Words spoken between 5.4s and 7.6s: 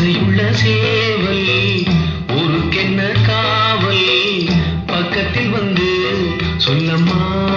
வந்து சொல்லம்மா